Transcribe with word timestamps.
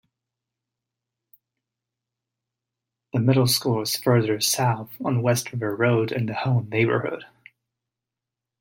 The 3.13 3.19
middle 3.19 3.45
school 3.45 3.83
is 3.83 3.95
further 3.95 4.39
south 4.41 4.89
on 5.05 5.21
West 5.21 5.51
River 5.51 5.75
Road 5.75 6.11
in 6.11 6.25
the 6.25 6.33
Howe 6.33 6.65
neighborhood. 6.67 7.23